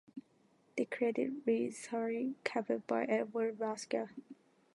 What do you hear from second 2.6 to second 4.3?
by Edward Ruscha.